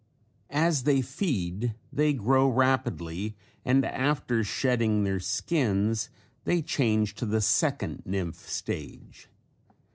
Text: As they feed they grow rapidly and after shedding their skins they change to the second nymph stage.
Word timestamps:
As 0.55 0.81
they 0.85 1.03
feed 1.03 1.75
they 1.93 2.11
grow 2.13 2.47
rapidly 2.49 3.35
and 3.63 3.85
after 3.85 4.43
shedding 4.43 5.03
their 5.03 5.19
skins 5.19 6.09
they 6.43 6.63
change 6.63 7.13
to 7.17 7.25
the 7.27 7.39
second 7.39 8.01
nymph 8.03 8.49
stage. 8.49 9.29